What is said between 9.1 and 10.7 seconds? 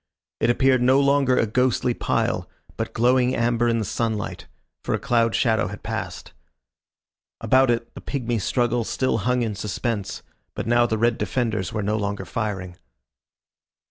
hung in suspense, but